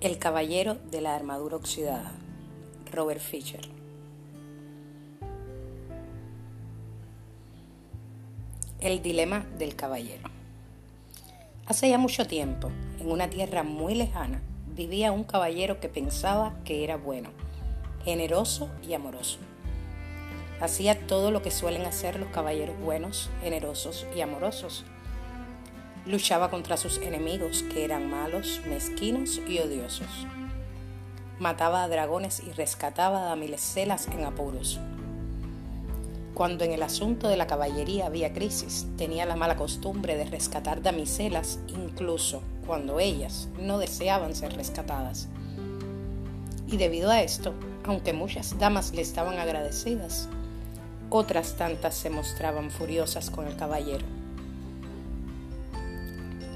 El 0.00 0.20
caballero 0.20 0.76
de 0.92 1.00
la 1.00 1.16
armadura 1.16 1.56
oxidada, 1.56 2.12
Robert 2.92 3.18
Fisher. 3.18 3.68
El 8.78 9.02
dilema 9.02 9.44
del 9.58 9.74
caballero. 9.74 10.30
Hace 11.66 11.90
ya 11.90 11.98
mucho 11.98 12.28
tiempo, 12.28 12.70
en 13.00 13.10
una 13.10 13.28
tierra 13.28 13.64
muy 13.64 13.96
lejana, 13.96 14.40
vivía 14.68 15.10
un 15.10 15.24
caballero 15.24 15.80
que 15.80 15.88
pensaba 15.88 16.54
que 16.64 16.84
era 16.84 16.96
bueno, 16.96 17.30
generoso 18.04 18.70
y 18.86 18.94
amoroso. 18.94 19.40
Hacía 20.60 21.08
todo 21.08 21.32
lo 21.32 21.42
que 21.42 21.50
suelen 21.50 21.86
hacer 21.86 22.20
los 22.20 22.28
caballeros 22.28 22.78
buenos, 22.78 23.30
generosos 23.42 24.06
y 24.14 24.20
amorosos 24.20 24.84
Luchaba 26.08 26.48
contra 26.48 26.78
sus 26.78 26.96
enemigos, 27.02 27.62
que 27.64 27.84
eran 27.84 28.08
malos, 28.08 28.62
mezquinos 28.66 29.42
y 29.46 29.58
odiosos. 29.58 30.08
Mataba 31.38 31.82
a 31.82 31.88
dragones 31.88 32.40
y 32.40 32.50
rescataba 32.52 33.20
a 33.20 33.24
damiselas 33.26 34.08
en 34.08 34.24
apuros. 34.24 34.80
Cuando 36.32 36.64
en 36.64 36.72
el 36.72 36.82
asunto 36.82 37.28
de 37.28 37.36
la 37.36 37.46
caballería 37.46 38.06
había 38.06 38.32
crisis, 38.32 38.86
tenía 38.96 39.26
la 39.26 39.36
mala 39.36 39.56
costumbre 39.56 40.16
de 40.16 40.24
rescatar 40.24 40.80
damiselas 40.80 41.58
incluso 41.66 42.40
cuando 42.66 43.00
ellas 43.00 43.50
no 43.60 43.78
deseaban 43.78 44.34
ser 44.34 44.54
rescatadas. 44.56 45.28
Y 46.68 46.78
debido 46.78 47.10
a 47.10 47.20
esto, 47.20 47.52
aunque 47.84 48.14
muchas 48.14 48.58
damas 48.58 48.94
le 48.94 49.02
estaban 49.02 49.38
agradecidas, 49.38 50.30
otras 51.10 51.56
tantas 51.56 51.94
se 51.94 52.08
mostraban 52.08 52.70
furiosas 52.70 53.28
con 53.28 53.46
el 53.46 53.56
caballero. 53.56 54.17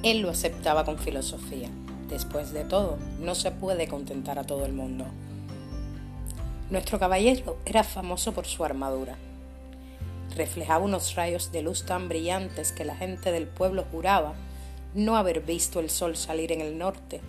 Él 0.03 0.21
lo 0.21 0.31
aceptaba 0.31 0.85
con 0.85 0.99
filosofía. 0.99 1.69
Después 2.09 2.53
de 2.53 2.65
todo, 2.65 2.99
no 3.21 3.37
se 3.37 3.53
puede 3.53 3.87
contentar 3.87 4.39
a 4.39 4.45
todo 4.45 4.67
el 4.67 4.73
mundo. 4.73 5.07
Nuestro 6.71 6.99
caballero 6.99 7.59
era 7.65 7.85
famoso 7.85 8.33
por 8.33 8.47
su 8.47 8.65
armadura. 8.65 9.17
Reflejaba 10.35 10.85
unos 10.85 11.15
rayos 11.15 11.53
de 11.53 11.63
luz 11.63 11.87
tan 11.87 12.09
brillantes 12.09 12.73
que 12.73 12.85
la 12.85 12.97
gente 12.97 13.31
del 13.31 13.47
pueblo 13.47 13.85
juraba 13.93 14.35
no 14.95 15.17
haber 15.17 15.41
visto 15.41 15.79
el 15.79 15.89
sol 15.89 16.17
salir 16.17 16.51
en 16.51 16.61
el 16.61 16.79
norte 16.79 17.21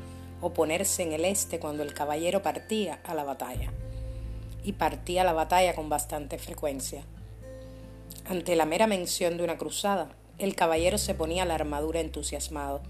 o 0.41 0.53
ponerse 0.53 1.03
en 1.03 1.13
el 1.13 1.25
este 1.25 1.59
cuando 1.59 1.83
el 1.83 1.93
caballero 1.93 2.41
partía 2.41 2.99
a 3.03 3.13
la 3.13 3.23
batalla. 3.23 3.71
Y 4.63 4.73
partía 4.73 5.21
a 5.21 5.25
la 5.25 5.33
batalla 5.33 5.75
con 5.75 5.89
bastante 5.89 6.39
frecuencia. 6.39 7.03
Ante 8.25 8.55
la 8.55 8.65
mera 8.65 8.87
mención 8.87 9.37
de 9.37 9.43
una 9.43 9.58
cruzada, 9.58 10.09
el 10.38 10.56
caballero 10.56 10.98
se 10.98 11.14
ponía 11.14 11.45
la 11.45 11.56
armadura 11.56 12.00
entusiasmado, 12.00 12.81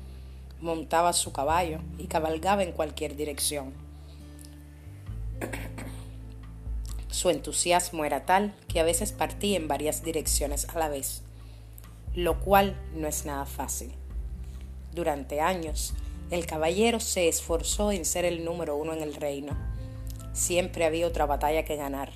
montaba 0.62 1.14
su 1.14 1.34
caballo 1.34 1.80
y 1.98 2.08
cabalgaba 2.08 2.64
en 2.64 2.72
cualquier 2.72 3.16
dirección. 3.16 3.74
Su 7.10 7.30
entusiasmo 7.30 8.06
era 8.06 8.26
tal 8.26 8.56
que 8.68 8.80
a 8.80 8.84
veces 8.84 9.12
partía 9.12 9.58
en 9.58 9.68
varias 9.68 10.04
direcciones 10.04 10.68
a 10.70 10.80
la 10.80 10.90
vez, 10.90 11.22
lo 12.16 12.40
cual 12.40 12.76
no 12.96 13.08
es 13.08 13.26
nada 13.26 13.46
fácil. 13.46 13.94
Durante 14.94 15.42
años, 15.42 15.94
el 16.32 16.46
caballero 16.46 17.00
se 17.00 17.28
esforzó 17.28 17.92
en 17.92 18.06
ser 18.06 18.26
el 18.26 18.44
número 18.44 18.76
uno 18.76 18.94
en 18.94 19.02
el 19.02 19.16
reino. 19.16 19.56
Siempre 20.34 20.86
había 20.86 21.08
otra 21.08 21.26
batalla 21.26 21.66
que 21.66 21.76
ganar, 21.76 22.12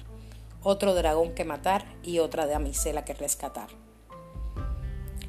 otro 0.64 0.96
dragón 0.96 1.36
que 1.36 1.44
matar 1.44 1.86
y 2.02 2.20
otra 2.20 2.48
damisela 2.48 3.06
que 3.06 3.14
rescatar. 3.14 3.70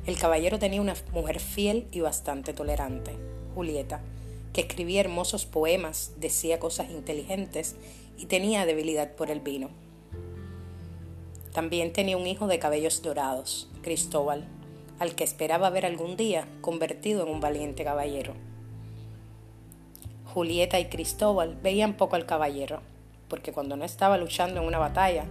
El 0.09 0.17
caballero 0.17 0.59
tenía 0.59 0.81
una 0.81 0.95
mujer 1.13 1.39
fiel 1.39 1.87
y 1.93 2.01
bastante 2.01 2.55
tolerante, 2.55 3.15
Julieta, 3.55 4.01
que 4.55 4.63
escribía 4.63 5.01
hermosos 5.01 5.45
poemas, 5.45 6.13
decía 6.17 6.59
cosas 6.59 6.89
inteligentes 6.89 7.77
y 8.17 8.25
tenía 8.25 8.65
debilidad 8.65 9.13
por 9.13 9.31
el 9.31 9.41
vino. 9.41 9.69
También 11.53 11.93
tenía 11.93 12.17
un 12.17 12.27
hijo 12.27 12.47
de 12.47 12.59
cabellos 12.59 13.03
dorados, 13.03 13.69
Cristóbal, 13.83 14.49
al 14.99 15.15
que 15.15 15.25
esperaba 15.25 15.69
ver 15.69 15.85
algún 15.85 16.17
día 16.17 16.49
convertido 16.63 17.25
en 17.25 17.29
un 17.29 17.41
valiente 17.41 17.85
caballero. 17.85 18.33
Julieta 20.33 20.81
y 20.81 20.87
Cristóbal 20.87 21.59
veían 21.63 21.99
poco 21.99 22.17
al 22.17 22.25
caballero, 22.25 22.81
porque 23.29 23.53
cuando 23.53 23.77
no 23.77 23.85
estaba 23.85 24.17
luchando 24.17 24.63
en 24.63 24.67
una 24.69 24.79
batalla, 24.79 25.27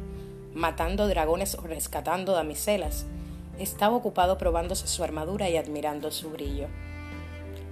matando 0.54 1.08
dragones 1.08 1.56
o 1.56 1.62
rescatando 1.62 2.34
damiselas, 2.34 3.08
estaba 3.60 3.96
ocupado 3.96 4.38
probándose 4.38 4.88
su 4.88 5.04
armadura 5.04 5.50
y 5.50 5.58
admirando 5.58 6.12
su 6.12 6.30
brillo. 6.30 6.68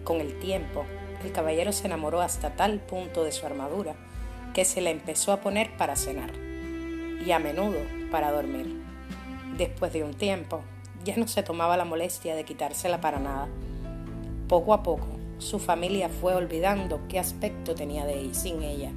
Con 0.04 0.22
el 0.22 0.40
tiempo, 0.40 0.86
el 1.24 1.32
caballero 1.32 1.72
se 1.72 1.88
enamoró 1.88 2.22
hasta 2.22 2.56
tal 2.56 2.80
punto 2.80 3.24
de 3.24 3.32
su 3.32 3.46
armadura 3.46 3.96
que 4.54 4.66
se 4.66 4.82
la 4.82 4.90
empezó 4.90 5.32
a 5.32 5.42
poner 5.42 5.76
para 5.78 5.96
cenar 5.96 6.32
y 7.26 7.32
a 7.32 7.40
menudo 7.40 7.80
para 8.12 8.32
dormir. 8.32 8.82
Después 9.58 9.92
de 9.94 10.04
un 10.04 10.14
tiempo, 10.14 10.62
ya 11.04 11.18
no 11.18 11.28
se 11.28 11.44
tomaba 11.44 11.78
la 11.78 11.86
molestia 11.86 12.36
de 12.36 12.46
quitársela 12.46 13.02
para 13.02 13.20
nada. 13.20 13.48
Poco 14.48 14.74
a 14.74 14.84
poco, 14.84 15.08
su 15.40 15.60
familia 15.60 16.10
fue 16.10 16.36
olvidando 16.36 17.02
qué 17.10 17.20
aspecto 17.20 17.76
tenía 17.76 18.06
de 18.06 18.20
él 18.22 18.36
sin 18.36 18.64
ella 18.64 18.92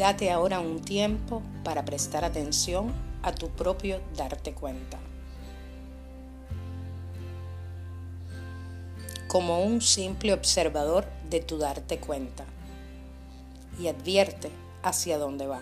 Date 0.00 0.30
ahora 0.30 0.60
un 0.60 0.80
tiempo 0.80 1.42
para 1.62 1.84
prestar 1.84 2.24
atención 2.24 2.90
a 3.22 3.32
tu 3.32 3.50
propio 3.50 4.00
darte 4.16 4.54
cuenta. 4.54 4.98
Como 9.28 9.62
un 9.62 9.82
simple 9.82 10.32
observador 10.32 11.04
de 11.28 11.40
tu 11.40 11.58
darte 11.58 11.98
cuenta 11.98 12.46
y 13.78 13.88
advierte 13.88 14.50
hacia 14.82 15.18
dónde 15.18 15.46
va. 15.46 15.60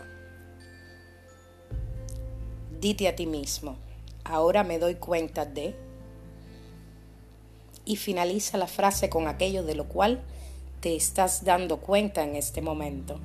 Dite 2.80 3.08
a 3.08 3.16
ti 3.16 3.26
mismo, 3.26 3.74
ahora 4.22 4.62
me 4.62 4.78
doy 4.78 4.94
cuenta 4.94 5.46
de... 5.46 5.74
Y 7.84 7.96
finaliza 7.96 8.56
la 8.56 8.68
frase 8.68 9.10
con 9.10 9.26
aquello 9.26 9.64
de 9.64 9.74
lo 9.74 9.88
cual 9.88 10.22
te 10.78 10.94
estás 10.94 11.42
dando 11.42 11.78
cuenta 11.78 12.22
en 12.22 12.36
este 12.36 12.62
momento. 12.62 13.18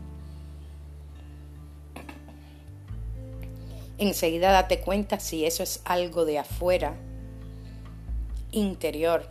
Enseguida 3.97 4.51
date 4.51 4.79
cuenta 4.81 5.19
si 5.19 5.45
eso 5.45 5.63
es 5.63 5.81
algo 5.85 6.25
de 6.25 6.39
afuera, 6.39 6.95
interior 8.51 9.29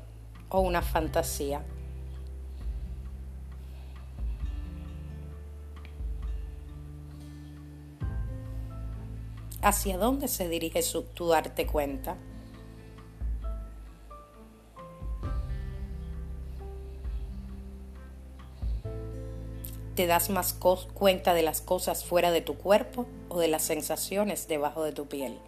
o 0.48 0.60
una 0.60 0.82
fantasía. 0.82 1.64
¿Hacia 9.62 9.96
dónde 9.96 10.26
se 10.26 10.48
dirige 10.48 10.82
su, 10.82 11.04
tu 11.04 11.28
darte 11.28 11.66
cuenta? 11.66 12.16
¿Te 19.94 20.06
das 20.06 20.30
más 20.30 20.54
cuenta 20.54 21.32
de 21.32 21.42
las 21.42 21.60
cosas 21.60 22.04
fuera 22.04 22.32
de 22.32 22.40
tu 22.40 22.56
cuerpo 22.56 23.06
o 23.32 23.38
de 23.38 23.48
las 23.48 23.62
sensaciones 23.62 24.46
debajo 24.46 24.84
de 24.84 24.92
tu 24.92 25.06
piel? 25.06 25.38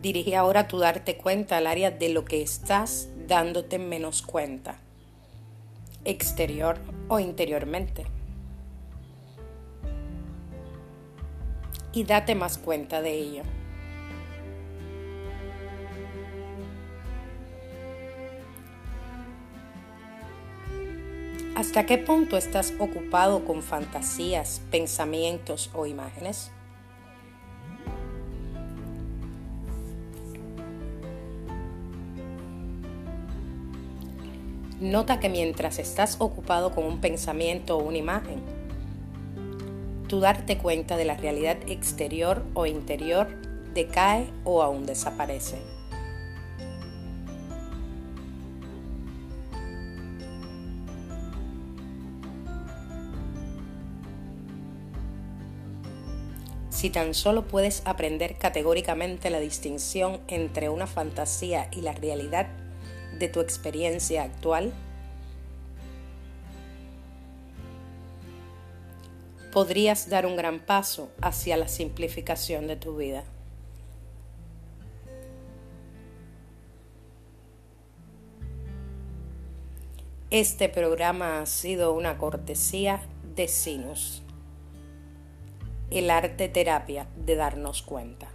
Dirige 0.00 0.36
ahora 0.36 0.68
tu 0.68 0.78
darte 0.78 1.16
cuenta 1.16 1.56
al 1.56 1.66
área 1.66 1.90
de 1.90 2.10
lo 2.10 2.24
que 2.24 2.42
estás 2.42 3.08
dándote 3.26 3.78
menos 3.78 4.20
cuenta, 4.22 4.78
exterior 6.04 6.78
o 7.08 7.18
interiormente. 7.18 8.04
Y 11.92 12.04
date 12.04 12.34
más 12.34 12.58
cuenta 12.58 13.00
de 13.00 13.12
ello. 13.12 13.42
¿Hasta 21.54 21.86
qué 21.86 21.98
punto 21.98 22.36
estás 22.36 22.74
ocupado 22.80 23.44
con 23.44 23.62
fantasías, 23.62 24.60
pensamientos 24.72 25.70
o 25.72 25.86
imágenes? 25.86 26.50
Nota 34.80 35.20
que 35.20 35.28
mientras 35.28 35.78
estás 35.78 36.16
ocupado 36.18 36.72
con 36.74 36.84
un 36.86 37.00
pensamiento 37.00 37.78
o 37.78 37.84
una 37.84 37.98
imagen, 37.98 38.42
tu 40.08 40.18
darte 40.18 40.58
cuenta 40.58 40.96
de 40.96 41.04
la 41.04 41.16
realidad 41.16 41.58
exterior 41.68 42.42
o 42.54 42.66
interior 42.66 43.28
decae 43.74 44.28
o 44.42 44.60
aún 44.60 44.86
desaparece. 44.86 45.73
Si 56.84 56.90
tan 56.90 57.14
solo 57.14 57.46
puedes 57.46 57.80
aprender 57.86 58.36
categóricamente 58.36 59.30
la 59.30 59.40
distinción 59.40 60.20
entre 60.28 60.68
una 60.68 60.86
fantasía 60.86 61.70
y 61.72 61.80
la 61.80 61.94
realidad 61.94 62.46
de 63.18 63.26
tu 63.28 63.40
experiencia 63.40 64.22
actual, 64.22 64.70
podrías 69.50 70.10
dar 70.10 70.26
un 70.26 70.36
gran 70.36 70.60
paso 70.60 71.08
hacia 71.22 71.56
la 71.56 71.68
simplificación 71.68 72.66
de 72.66 72.76
tu 72.76 72.98
vida. 72.98 73.24
Este 80.28 80.68
programa 80.68 81.40
ha 81.40 81.46
sido 81.46 81.94
una 81.94 82.18
cortesía 82.18 83.00
de 83.34 83.48
Sinus 83.48 84.23
el 85.94 86.10
arte 86.10 86.48
terapia 86.48 87.06
de 87.14 87.36
darnos 87.36 87.82
cuenta. 87.82 88.33